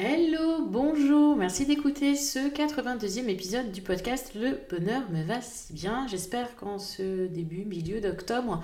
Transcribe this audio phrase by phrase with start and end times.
[0.00, 6.06] Hello, bonjour, merci d'écouter ce 82e épisode du podcast Le bonheur me va si bien.
[6.06, 8.62] J'espère qu'en ce début, milieu d'octobre,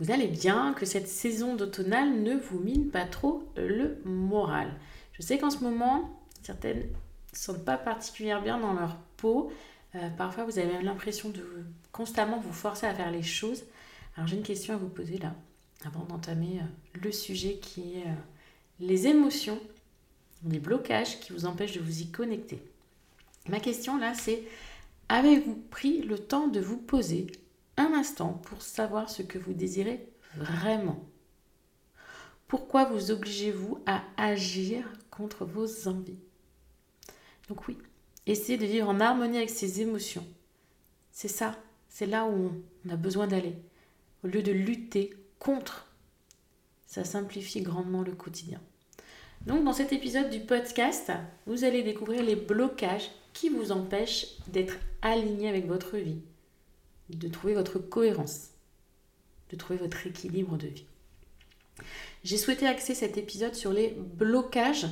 [0.00, 4.74] vous allez bien, que cette saison d'automnale ne vous mine pas trop le moral.
[5.12, 6.86] Je sais qu'en ce moment, certaines ne
[7.32, 9.52] sentent pas particulièrement bien dans leur peau.
[9.94, 11.44] Euh, parfois, vous avez l'impression de
[11.92, 13.62] constamment vous forcer à faire les choses.
[14.16, 15.32] Alors, j'ai une question à vous poser là,
[15.86, 18.14] avant d'entamer euh, le sujet qui est euh,
[18.80, 19.60] les émotions,
[20.48, 22.62] les blocages qui vous empêchent de vous y connecter.
[23.48, 24.44] Ma question là, c'est
[25.08, 27.26] avez-vous pris le temps de vous poser
[27.76, 31.04] un instant pour savoir ce que vous désirez vraiment?
[32.46, 36.18] Pourquoi vous obligez-vous à agir contre vos envies?
[37.48, 37.78] Donc oui,
[38.26, 40.26] essayez de vivre en harmonie avec ses émotions.
[41.12, 42.52] C'est ça, c'est là où
[42.86, 43.56] on a besoin d'aller.
[44.22, 45.86] Au lieu de lutter contre,
[46.86, 48.60] ça simplifie grandement le quotidien.
[49.46, 51.10] Donc dans cet épisode du podcast,
[51.46, 56.20] vous allez découvrir les blocages qui vous empêchent d'être aligné avec votre vie,
[57.08, 58.50] de trouver votre cohérence,
[59.50, 60.86] de trouver votre équilibre de vie.
[62.22, 64.86] J'ai souhaité axer cet épisode sur les blocages.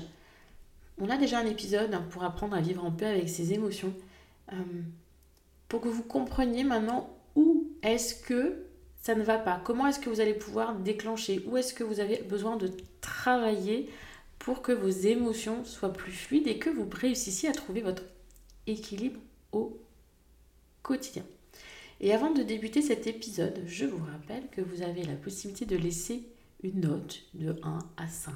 [0.98, 3.94] On a déjà un épisode pour apprendre à vivre en paix avec ses émotions.
[4.52, 4.56] Euh,
[5.68, 8.64] pour que vous compreniez maintenant où est-ce que
[9.00, 9.60] ça ne va pas.
[9.64, 11.42] Comment est-ce que vous allez pouvoir déclencher?
[11.46, 13.88] Où est-ce que vous avez besoin de travailler?
[14.40, 18.02] Pour que vos émotions soient plus fluides et que vous réussissiez à trouver votre
[18.66, 19.20] équilibre
[19.52, 19.78] au
[20.82, 21.24] quotidien.
[22.00, 25.76] Et avant de débuter cet épisode, je vous rappelle que vous avez la possibilité de
[25.76, 26.26] laisser
[26.62, 28.32] une note de 1 à 5,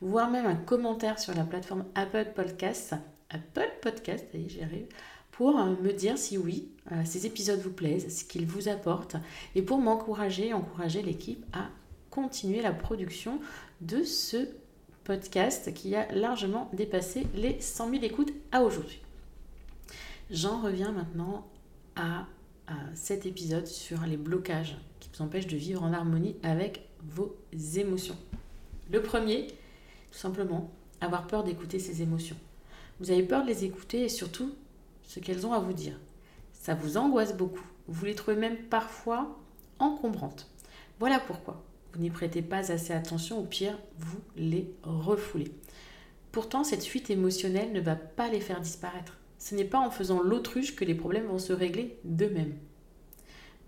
[0.00, 2.94] voire même un commentaire sur la plateforme Apple Podcast,
[3.28, 4.86] Apple Podcast, j'y arrive,
[5.32, 9.16] pour euh, me dire si oui, euh, ces épisodes vous plaisent, ce qu'ils vous apportent,
[9.56, 11.68] et pour m'encourager, encourager l'équipe à
[12.10, 13.40] continuer la production
[13.80, 14.46] de ce
[15.04, 19.00] podcast qui a largement dépassé les 100 000 écoutes à aujourd'hui.
[20.30, 21.46] J'en reviens maintenant
[21.96, 22.26] à,
[22.94, 27.36] cet épisode sur les blocages qui vous empêchent de vivre en harmonie avec vos
[27.76, 28.16] émotions.
[28.90, 29.48] Le premier,
[30.10, 30.70] tout simplement,
[31.02, 32.36] avoir peur d'écouter ses émotions.
[32.98, 34.54] Vous avez peur de les écouter et surtout
[35.02, 35.98] ce qu'elles ont à vous dire.
[36.54, 37.66] Ça vous angoisse beaucoup.
[37.88, 39.38] Vous les trouvez même parfois
[39.78, 40.48] encombrantes.
[40.98, 41.62] Voilà pourquoi
[41.92, 45.52] vous n'y prêtez pas assez attention, au pire, vous les refoulez.
[46.30, 49.18] Pourtant, cette fuite émotionnelle ne va pas les faire disparaître.
[49.38, 52.56] Ce n'est pas en faisant l'autruche que les problèmes vont se régler d'eux-mêmes.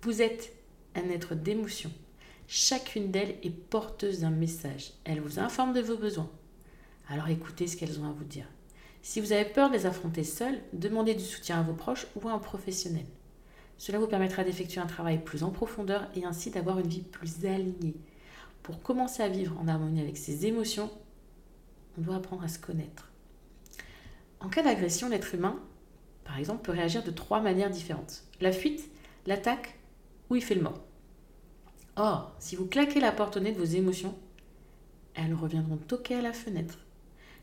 [0.02, 0.54] Vous êtes
[0.94, 1.90] un être d'émotion.
[2.46, 4.92] Chacune d'elles est porteuse d'un message.
[5.04, 6.30] Elle vous informe de vos besoins.
[7.08, 8.46] Alors écoutez ce qu'elles ont à vous dire.
[9.02, 12.28] Si vous avez peur de les affronter seules, demandez du soutien à vos proches ou
[12.28, 13.04] à un professionnel.
[13.76, 17.44] Cela vous permettra d'effectuer un travail plus en profondeur et ainsi d'avoir une vie plus
[17.44, 17.96] alignée.
[18.64, 20.90] Pour commencer à vivre en harmonie avec ses émotions,
[21.98, 23.12] on doit apprendre à se connaître.
[24.40, 25.60] En cas d'agression, l'être humain,
[26.24, 28.24] par exemple, peut réagir de trois manières différentes.
[28.40, 28.88] La fuite,
[29.26, 29.78] l'attaque
[30.30, 30.80] ou il fait le mort.
[31.96, 34.16] Or, si vous claquez la porte au nez de vos émotions,
[35.12, 36.78] elles reviendront toquer à la fenêtre.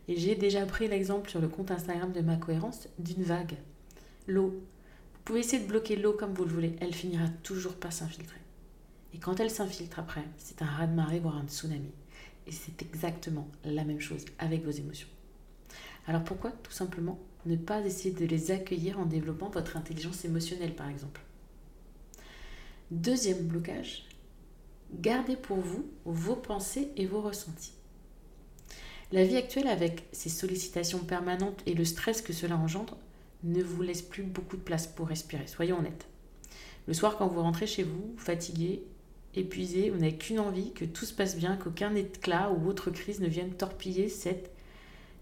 [0.07, 3.57] Et j'ai déjà pris l'exemple sur le compte Instagram de ma cohérence d'une vague.
[4.25, 4.49] L'eau.
[5.13, 8.41] Vous pouvez essayer de bloquer l'eau comme vous le voulez, elle finira toujours par s'infiltrer.
[9.13, 11.91] Et quand elle s'infiltre après, c'est un raz-de-marée, voire un tsunami.
[12.47, 15.07] Et c'est exactement la même chose avec vos émotions.
[16.07, 20.75] Alors pourquoi tout simplement ne pas essayer de les accueillir en développant votre intelligence émotionnelle
[20.75, 21.21] par exemple?
[22.89, 24.05] Deuxième blocage,
[24.93, 27.73] gardez pour vous vos pensées et vos ressentis.
[29.11, 32.97] La vie actuelle, avec ses sollicitations permanentes et le stress que cela engendre,
[33.43, 36.07] ne vous laisse plus beaucoup de place pour respirer, soyons honnêtes.
[36.87, 38.83] Le soir, quand vous rentrez chez vous, fatigué,
[39.35, 43.19] épuisé, vous n'avez qu'une envie, que tout se passe bien, qu'aucun éclat ou autre crise
[43.19, 44.51] ne vienne torpiller cette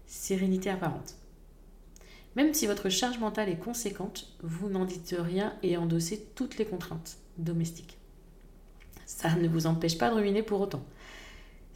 [0.06, 1.14] sérénité apparente.
[2.36, 6.64] Même si votre charge mentale est conséquente, vous n'en dites rien et endossez toutes les
[6.64, 7.98] contraintes domestiques.
[9.06, 10.84] Ça ne vous empêche pas de ruminer pour autant.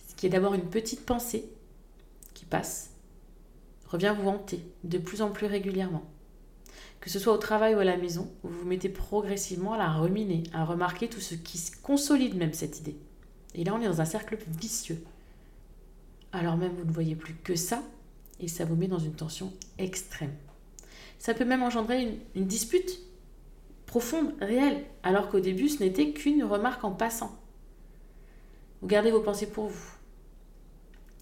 [0.08, 1.44] Ce qui est d'abord une petite pensée
[2.34, 2.90] qui passe,
[3.88, 6.04] revient vous hanter de plus en plus régulièrement.
[7.04, 9.92] Que ce soit au travail ou à la maison, vous vous mettez progressivement à la
[9.92, 12.96] ruminer, à remarquer tout ce qui consolide même cette idée.
[13.54, 15.04] Et là, on est dans un cercle vicieux.
[16.32, 17.82] Alors même, vous ne voyez plus que ça,
[18.40, 20.32] et ça vous met dans une tension extrême.
[21.18, 23.00] Ça peut même engendrer une, une dispute
[23.84, 27.38] profonde, réelle, alors qu'au début, ce n'était qu'une remarque en passant.
[28.80, 29.92] Vous gardez vos pensées pour vous.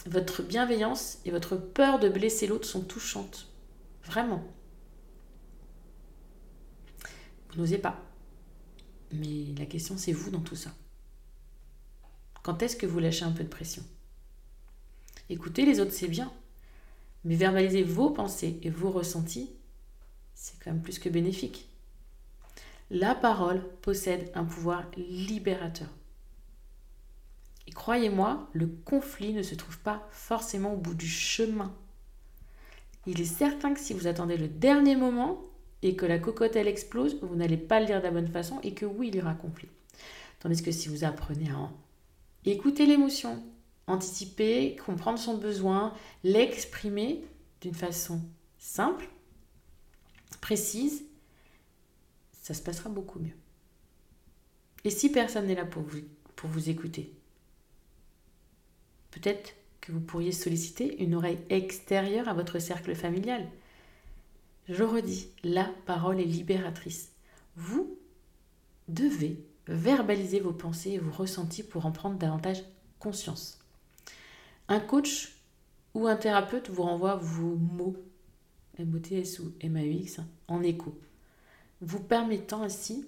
[0.06, 3.48] Votre bienveillance et votre peur de blesser l'autre sont touchantes.
[4.04, 4.44] Vraiment.
[7.56, 8.00] N'osez pas.
[9.12, 10.70] Mais la question, c'est vous dans tout ça.
[12.42, 13.82] Quand est-ce que vous lâchez un peu de pression?
[15.28, 16.32] Écoutez les autres, c'est bien.
[17.24, 19.50] Mais verbaliser vos pensées et vos ressentis,
[20.34, 21.68] c'est quand même plus que bénéfique.
[22.90, 25.88] La parole possède un pouvoir libérateur.
[27.66, 31.72] Et croyez-moi, le conflit ne se trouve pas forcément au bout du chemin.
[33.06, 35.40] Il est certain que si vous attendez le dernier moment
[35.82, 38.60] et que la cocotte elle explose, vous n'allez pas le dire de la bonne façon
[38.62, 39.68] et que oui, il y aura conflit.
[40.40, 41.70] Tandis que si vous apprenez à
[42.44, 43.42] écouter l'émotion,
[43.86, 45.94] anticiper, comprendre son besoin,
[46.24, 47.24] l'exprimer
[47.60, 48.20] d'une façon
[48.58, 49.08] simple,
[50.40, 51.04] précise,
[52.32, 53.36] ça se passera beaucoup mieux.
[54.84, 56.00] Et si personne n'est là pour vous,
[56.34, 57.14] pour vous écouter,
[59.12, 63.48] peut-être que vous pourriez solliciter une oreille extérieure à votre cercle familial.
[64.68, 67.10] Je redis, la parole est libératrice.
[67.56, 67.98] Vous
[68.88, 72.62] devez verbaliser vos pensées et vos ressentis pour en prendre davantage
[72.98, 73.58] conscience.
[74.68, 75.36] Un coach
[75.94, 77.96] ou un thérapeute vous renvoie vos mots,
[78.78, 80.98] M-O-T-S ou M-A-U-X, en écho,
[81.80, 83.06] vous permettant ainsi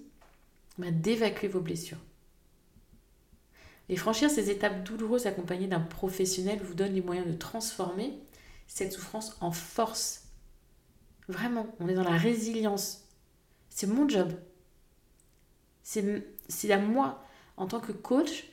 [0.77, 1.99] bah, d'évacuer vos blessures.
[3.87, 8.13] Et franchir ces étapes douloureuses accompagnées d'un professionnel vous donne les moyens de transformer
[8.67, 10.24] cette souffrance en force.
[11.27, 13.03] Vraiment, on est dans la résilience.
[13.69, 14.33] C'est mon job.
[15.83, 17.23] C'est à moi,
[17.57, 18.45] en tant que coach,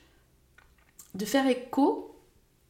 [1.15, 2.09] de faire écho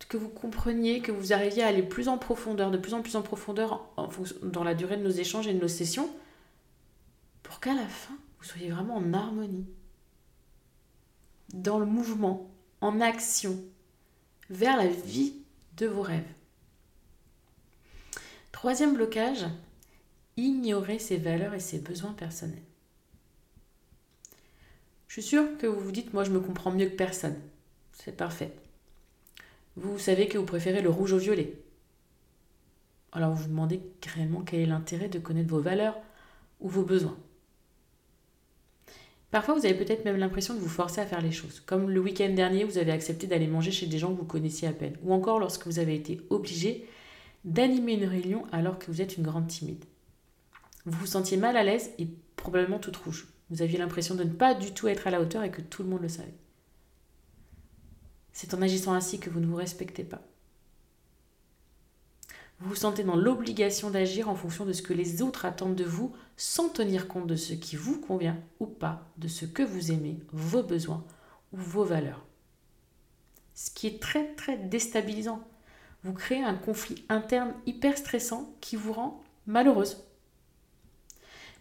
[0.07, 3.15] que vous compreniez, que vous arriviez à aller plus en profondeur, de plus en plus
[3.15, 3.89] en profondeur
[4.43, 6.09] dans la durée de nos échanges et de nos sessions,
[7.41, 9.65] pour qu'à la fin, vous soyez vraiment en harmonie,
[11.53, 12.51] dans le mouvement,
[12.81, 13.57] en action,
[14.49, 15.33] vers la vie
[15.77, 16.31] de vos rêves.
[18.51, 19.45] Troisième blocage,
[20.37, 22.63] ignorer ses valeurs et ses besoins personnels.
[25.07, 27.39] Je suis sûre que vous vous dites, moi je me comprends mieux que personne.
[27.93, 28.51] C'est parfait.
[29.75, 31.53] Vous savez que vous préférez le rouge au violet.
[33.11, 33.81] Alors vous vous demandez
[34.15, 35.97] réellement quel est l'intérêt de connaître vos valeurs
[36.59, 37.17] ou vos besoins.
[39.33, 41.59] Parfois, vous avez peut-être même l'impression de vous forcer à faire les choses.
[41.59, 44.67] Comme le week-end dernier, vous avez accepté d'aller manger chez des gens que vous connaissiez
[44.67, 44.95] à peine.
[45.03, 46.87] Ou encore lorsque vous avez été obligé
[47.43, 49.83] d'animer une réunion alors que vous êtes une grande timide.
[50.85, 53.27] Vous vous sentiez mal à l'aise et probablement toute rouge.
[53.49, 55.83] Vous aviez l'impression de ne pas du tout être à la hauteur et que tout
[55.83, 56.33] le monde le savait.
[58.31, 60.21] C'est en agissant ainsi que vous ne vous respectez pas.
[62.59, 65.83] Vous vous sentez dans l'obligation d'agir en fonction de ce que les autres attendent de
[65.83, 69.91] vous sans tenir compte de ce qui vous convient ou pas, de ce que vous
[69.91, 71.03] aimez, vos besoins
[71.51, 72.25] ou vos valeurs.
[73.53, 75.45] Ce qui est très très déstabilisant.
[76.03, 80.03] Vous créez un conflit interne hyper stressant qui vous rend malheureuse.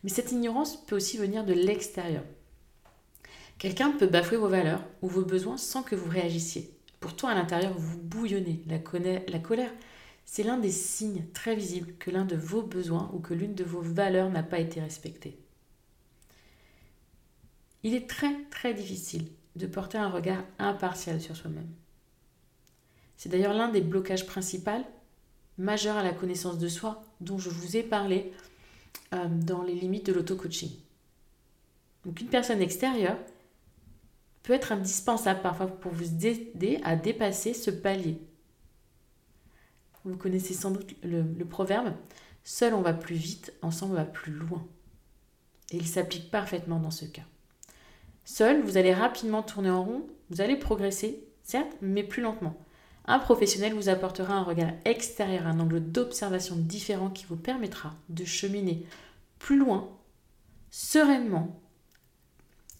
[0.02, 2.24] Mais cette ignorance peut aussi venir de l'extérieur.
[3.58, 6.76] Quelqu'un peut bafouer vos valeurs ou vos besoins sans que vous réagissiez.
[6.98, 8.62] Pourtant, à l'intérieur, vous bouillonnez.
[8.66, 8.78] La,
[9.28, 9.72] la colère,
[10.24, 13.64] c'est l'un des signes très visibles que l'un de vos besoins ou que l'une de
[13.64, 15.38] vos valeurs n'a pas été respectée.
[17.82, 21.68] Il est très très difficile de porter un regard impartial sur soi-même.
[23.16, 24.84] C'est d'ailleurs l'un des blocages principaux
[25.58, 28.32] majeurs à la connaissance de soi dont je vous ai parlé
[29.14, 30.70] euh, dans les limites de l'auto-coaching.
[32.04, 33.18] Donc une personne extérieure
[34.42, 38.18] peut être indispensable parfois pour vous aider à dépasser ce palier.
[40.04, 41.94] Vous connaissez sans doute le, proverbe
[42.42, 44.66] Seul on va plus vite, ensemble on va plus loin.
[45.70, 47.22] Et il s'applique parfaitement dans ce cas.
[48.24, 52.56] Seul, vous allez rapidement tourner en rond, vous allez progresser, certes, mais plus lentement.
[53.04, 58.24] Un professionnel vous apportera un regard extérieur, un angle d'observation différent qui vous permettra de
[58.24, 58.86] cheminer
[59.38, 59.90] plus loin,
[60.70, 61.60] sereinement,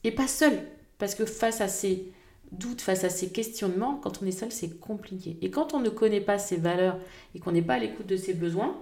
[0.05, 0.67] et pas seul.
[0.99, 2.13] Parce que face à ces
[2.53, 5.39] doutes, face à ces questionnements, quand on est seul, c'est compliqué.
[5.43, 6.99] Et quand on ne connaît pas ses valeurs
[7.35, 8.79] et qu'on n'est pas à l'écoute de ses besoins,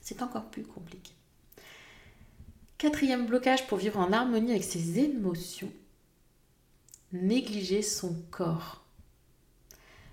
[0.00, 1.12] c'est encore plus compliqué.
[2.78, 5.70] Quatrième blocage pour vivre en harmonie avec ses émotions,
[7.12, 8.81] négliger son corps.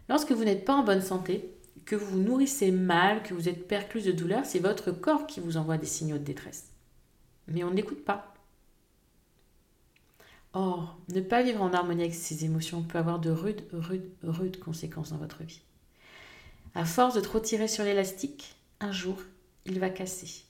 [0.10, 3.68] Lorsque vous n'êtes pas en bonne santé, que vous vous nourrissez mal, que vous êtes
[3.68, 6.72] perclus de douleur, c'est votre corps qui vous envoie des signaux de détresse.
[7.48, 8.34] Mais on n'écoute pas.
[10.54, 14.60] Or, ne pas vivre en harmonie avec ses émotions peut avoir de rudes, rudes, rudes
[14.60, 15.62] conséquences dans votre vie.
[16.74, 19.18] À force de trop tirer sur l'élastique, un jour,
[19.66, 20.44] il va casser.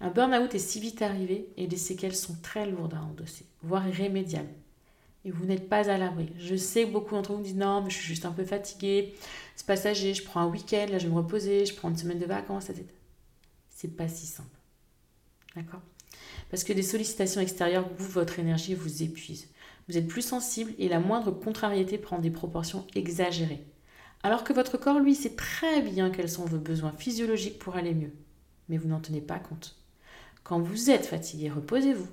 [0.00, 3.86] Un burn-out est si vite arrivé et les séquelles sont très lourdes à endosser, voire
[3.86, 4.48] irrémédiables.
[5.24, 6.30] Et vous n'êtes pas à l'abri.
[6.38, 9.14] Je sais que beaucoup d'entre vous disent non, mais je suis juste un peu fatiguée,
[9.56, 12.18] c'est passager, je prends un week-end, là je vais me reposer, je prends une semaine
[12.18, 12.86] de vacances, etc.
[13.70, 14.48] C'est pas si simple.
[15.56, 15.80] D'accord?
[16.50, 19.48] Parce que des sollicitations extérieures bouffent votre énergie et vous épuisent.
[19.88, 23.64] Vous êtes plus sensible et la moindre contrariété prend des proportions exagérées.
[24.22, 27.92] Alors que votre corps, lui, sait très bien quels sont vos besoins physiologiques pour aller
[27.92, 28.12] mieux.
[28.68, 29.76] Mais vous n'en tenez pas compte.
[30.42, 32.08] Quand vous êtes fatigué, reposez-vous.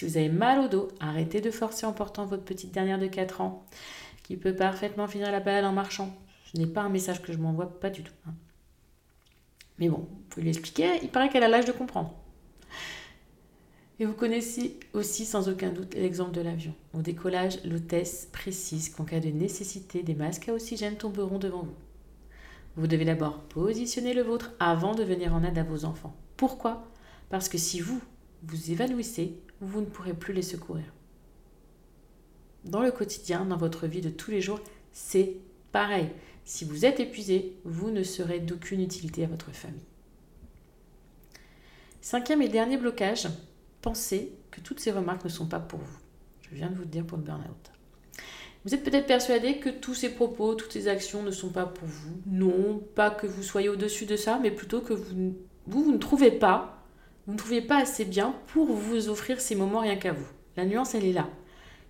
[0.00, 3.06] Si vous avez mal au dos, arrêtez de forcer en portant votre petite dernière de
[3.06, 3.66] 4 ans,
[4.22, 6.16] qui peut parfaitement finir la balade en marchant.
[6.50, 8.14] Ce n'est pas un message que je m'envoie, pas du tout.
[8.26, 8.32] Hein.
[9.78, 12.14] Mais bon, vous pouvez lui expliquer, il paraît qu'elle a l'âge de comprendre.
[13.98, 16.72] Et vous connaissez aussi sans aucun doute l'exemple de l'avion.
[16.94, 21.76] Au décollage, l'hôtesse précise qu'en cas de nécessité, des masques à oxygène tomberont devant vous.
[22.74, 26.16] Vous devez d'abord positionner le vôtre avant de venir en aide à vos enfants.
[26.38, 26.90] Pourquoi?
[27.28, 28.00] Parce que si vous
[28.44, 30.86] vous évanouissez, vous ne pourrez plus les secourir.
[32.64, 34.60] Dans le quotidien, dans votre vie de tous les jours,
[34.92, 35.36] c'est
[35.72, 36.08] pareil.
[36.44, 39.80] Si vous êtes épuisé, vous ne serez d'aucune utilité à votre famille.
[42.00, 43.28] Cinquième et dernier blocage,
[43.82, 45.98] pensez que toutes ces remarques ne sont pas pour vous.
[46.42, 47.70] Je viens de vous le dire pour le burn-out.
[48.64, 51.88] Vous êtes peut-être persuadé que tous ces propos, toutes ces actions ne sont pas pour
[51.88, 52.20] vous.
[52.26, 55.36] Non, pas que vous soyez au-dessus de ça, mais plutôt que vous,
[55.66, 56.79] vous, vous ne trouvez pas,
[57.30, 60.26] vous ne trouvez pas assez bien pour vous offrir ces moments rien qu'à vous.
[60.56, 61.28] La nuance, elle est là.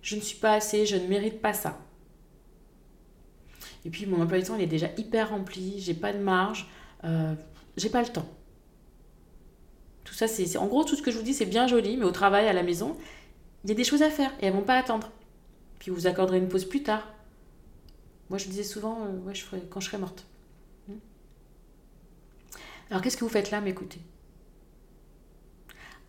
[0.03, 1.79] Je ne suis pas assez, je ne mérite pas ça.
[3.83, 6.69] Et puis mon emploi du temps, il est déjà hyper rempli, j'ai pas de marge,
[7.05, 7.33] euh,
[7.75, 8.29] j'ai pas le temps.
[10.03, 12.05] Tout ça, c'est en gros tout ce que je vous dis, c'est bien joli, mais
[12.05, 12.95] au travail, à la maison,
[13.63, 15.09] il y a des choses à faire et elles vont pas attendre.
[15.79, 17.11] Puis vous accorderez une pause plus tard.
[18.29, 20.23] Moi, je disais souvent, euh, je ferai, quand je serai morte.
[20.87, 20.99] Hmm.
[22.91, 24.01] Alors, qu'est-ce que vous faites là, m'écoutez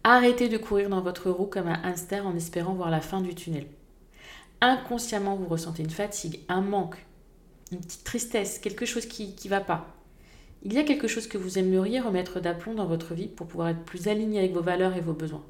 [0.04, 3.34] Arrêtez de courir dans votre roue comme un hamster en espérant voir la fin du
[3.34, 3.66] tunnel.
[4.60, 7.06] Inconsciemment, vous ressentez une fatigue, un manque,
[7.70, 9.94] une petite tristesse, quelque chose qui ne va pas.
[10.64, 13.68] Il y a quelque chose que vous aimeriez remettre d'aplomb dans votre vie pour pouvoir
[13.68, 15.44] être plus aligné avec vos valeurs et vos besoins.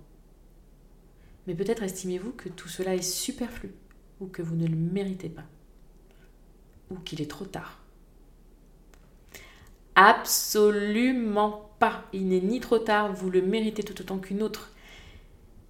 [1.47, 3.73] Mais peut-être estimez-vous que tout cela est superflu,
[4.21, 5.44] ou que vous ne le méritez pas,
[6.90, 7.80] ou qu'il est trop tard.
[9.94, 11.72] Absolument
[12.12, 14.72] Il n'est ni trop tard, vous le méritez tout autant qu'une autre.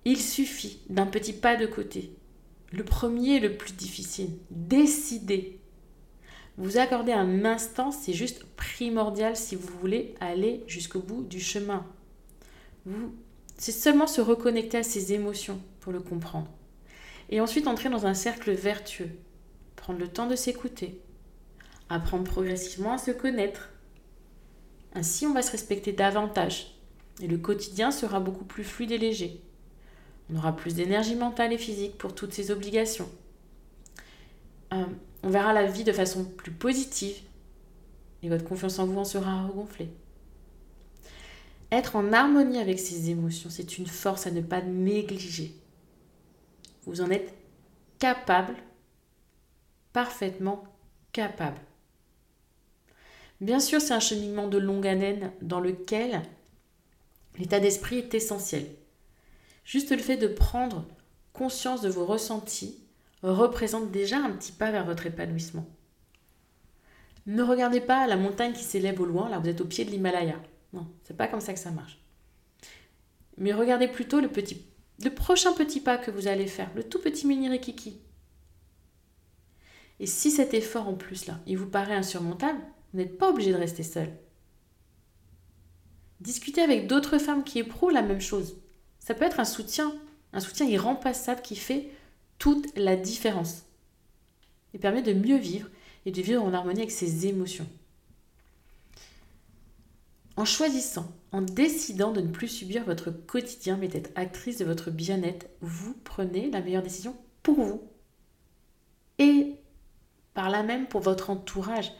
[0.04, 2.12] Il suffit d'un petit pas de côté.
[2.72, 4.30] Le premier, le plus difficile.
[4.50, 5.60] Décidez
[6.58, 11.86] vous accorder un instant, c'est juste primordial si vous voulez aller jusqu'au bout du chemin.
[12.84, 13.14] Vous,
[13.56, 16.50] c'est seulement se reconnecter à ses émotions pour le comprendre.
[17.30, 19.10] Et ensuite entrer dans un cercle vertueux.
[19.76, 21.00] Prendre le temps de s'écouter.
[21.88, 23.70] Apprendre progressivement à se connaître.
[24.94, 26.74] Ainsi, on va se respecter davantage.
[27.20, 29.40] Et le quotidien sera beaucoup plus fluide et léger.
[30.30, 33.08] On aura plus d'énergie mentale et physique pour toutes ces obligations.
[34.72, 34.84] Euh,
[35.22, 37.16] on verra la vie de façon plus positive
[38.22, 39.90] et votre confiance en vous en sera regonflée.
[41.70, 45.54] Être en harmonie avec ses émotions, c'est une force à ne pas négliger.
[46.84, 47.32] Vous en êtes
[47.98, 48.54] capable,
[49.92, 50.64] parfaitement
[51.12, 51.60] capable.
[53.42, 56.22] Bien sûr, c'est un cheminement de longue haleine dans lequel
[57.36, 58.64] l'état d'esprit est essentiel.
[59.64, 60.86] Juste le fait de prendre
[61.32, 62.78] conscience de vos ressentis
[63.24, 65.66] représente déjà un petit pas vers votre épanouissement.
[67.26, 69.90] Ne regardez pas la montagne qui s'élève au loin, là vous êtes au pied de
[69.90, 70.40] l'Himalaya.
[70.72, 71.98] Non, c'est pas comme ça que ça marche.
[73.38, 74.30] Mais regardez plutôt le
[75.02, 77.98] le prochain petit pas que vous allez faire, le tout petit mini rikiki.
[79.98, 82.60] Et si cet effort en plus là, il vous paraît insurmontable,
[82.92, 84.10] vous n'êtes pas obligé de rester seul.
[86.20, 88.56] Discutez avec d'autres femmes qui éprouvent la même chose.
[89.00, 89.92] Ça peut être un soutien,
[90.32, 91.90] un soutien irremplaçable qui fait
[92.38, 93.64] toute la différence
[94.74, 95.68] et permet de mieux vivre
[96.06, 97.68] et de vivre en harmonie avec ses émotions.
[100.36, 104.90] En choisissant En décidant de ne plus subir votre quotidien mais d'être actrice de votre
[104.90, 107.82] bien-être, vous prenez la meilleure décision pour vous.
[109.18, 109.56] Et
[110.34, 111.92] par là même pour votre entourage.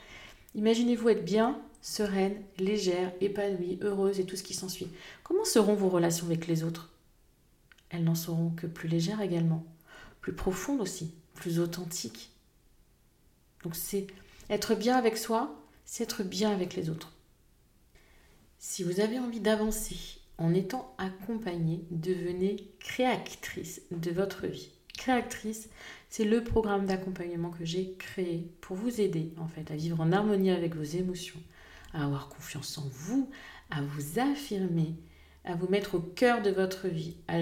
[0.55, 4.89] Imaginez-vous être bien, sereine, légère, épanouie, heureuse et tout ce qui s'ensuit.
[5.23, 6.91] Comment seront vos relations avec les autres?
[7.91, 9.65] Elles n'en seront que plus légères également,
[10.21, 12.31] plus profondes aussi, plus authentiques.
[13.63, 14.07] Donc c'est
[14.51, 17.13] être bien avec soi, c'est être bien avec les autres.
[18.59, 19.97] Si vous avez envie d'avancer
[20.39, 24.71] en étant accompagnée, devenez créatrice de votre vie.
[24.97, 25.69] Créatrice,
[26.09, 30.13] c'est le programme d'accompagnement que j'ai créé pour vous aider en fait à vivre en
[30.13, 31.41] harmonie avec vos émotions,
[31.93, 33.31] à avoir confiance en vous,
[33.71, 34.95] à vous affirmer,
[35.45, 37.41] à vous mettre au cœur de votre vie, à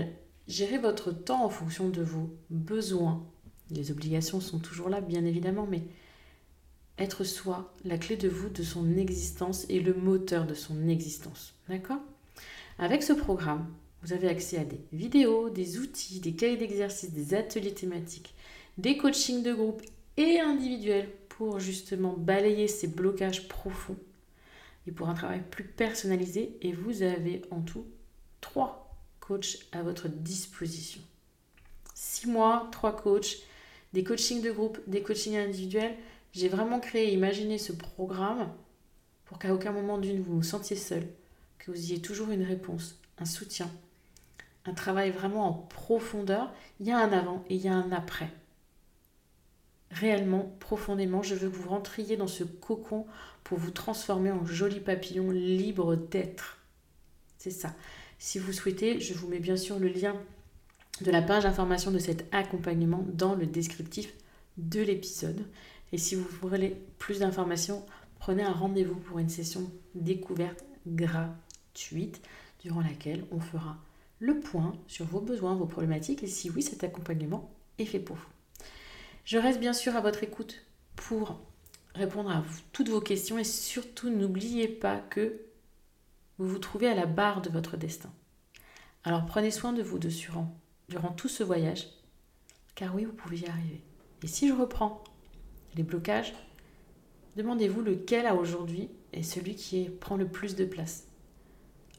[0.49, 3.27] gérer votre temps en fonction de vos besoins.
[3.71, 5.83] Les obligations sont toujours là, bien évidemment, mais
[6.99, 11.55] être soi, la clé de vous, de son existence et le moteur de son existence.
[11.69, 12.01] D'accord?
[12.79, 13.67] Avec ce programme,
[14.03, 18.35] vous avez accès à des vidéos, des outils, des cahiers d'exercice, des ateliers thématiques,
[18.79, 19.83] des coachings de groupe
[20.17, 23.99] et individuels pour justement balayer ces blocages profonds
[24.87, 26.57] et pour un travail plus personnalisé.
[26.63, 27.87] Et vous avez en tout
[28.41, 31.01] trois coachs à votre disposition.
[31.95, 33.39] Six mois, trois coachs,
[33.93, 35.97] des coachings de groupe, des coachings individuels.
[36.33, 38.51] J'ai vraiment créé, imaginé ce programme
[39.27, 41.07] pour qu'à aucun moment d'une vous vous sentiez seul,
[41.59, 43.71] que vous ayez toujours une réponse, un soutien,
[44.67, 46.53] un travail vraiment en profondeur.
[46.81, 48.31] Il y a un avant et il y a un après
[49.91, 53.07] réellement, profondément, je veux que vous rentriez dans ce cocon
[53.45, 56.59] pour vous transformer en joli papillon libre d'être.
[57.39, 57.75] C'est ça.
[58.19, 60.15] Si vous souhaitez, je vous mets bien sûr le lien
[61.01, 64.13] de la page d'information de cet accompagnement dans le descriptif
[64.59, 65.47] de l'épisode.
[65.93, 67.85] Et si vous voulez plus d'informations,
[68.19, 72.21] prenez un rendez-vous pour une session découverte gratuite
[72.63, 73.79] durant laquelle on fera
[74.21, 78.17] le point sur vos besoins, vos problématiques et si oui, cet accompagnement est fait pour
[78.17, 78.29] vous.
[79.25, 81.41] Je reste bien sûr à votre écoute pour
[81.95, 85.41] répondre à toutes vos questions et surtout n'oubliez pas que
[86.39, 88.13] vous vous trouvez à la barre de votre destin.
[89.05, 90.55] Alors prenez soin de vous durant,
[90.89, 91.89] durant tout ce voyage,
[92.75, 93.83] car oui, vous pouvez y arriver.
[94.23, 95.03] Et si je reprends
[95.75, 96.35] les blocages,
[97.37, 101.07] demandez-vous lequel à aujourd'hui est celui qui prend le plus de place.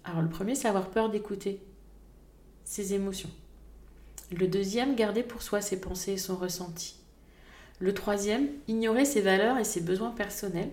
[0.03, 1.62] Alors le premier, c'est avoir peur d'écouter
[2.63, 3.30] ses émotions.
[4.32, 6.95] Le deuxième, garder pour soi ses pensées et son ressenti.
[7.80, 10.71] Le troisième, ignorer ses valeurs et ses besoins personnels.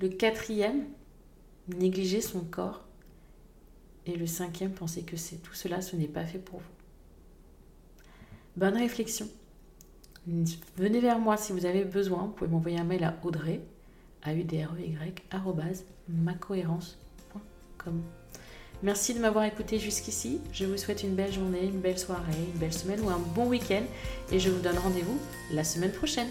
[0.00, 0.84] Le quatrième,
[1.68, 2.84] négliger son corps.
[4.06, 6.66] Et le cinquième, penser que c'est tout cela, ce n'est pas fait pour vous.
[8.56, 9.28] Bonne réflexion.
[10.76, 12.24] Venez vers moi si vous avez besoin.
[12.24, 13.60] Vous pouvez m'envoyer un mail à audrey,
[14.22, 14.94] a u d r e y
[16.08, 18.02] macohérence.com.
[18.82, 20.40] Merci de m'avoir écouté jusqu'ici.
[20.52, 23.46] Je vous souhaite une belle journée, une belle soirée, une belle semaine ou un bon
[23.46, 23.84] week-end
[24.32, 25.20] et je vous donne rendez-vous
[25.52, 26.26] la semaine prochaine.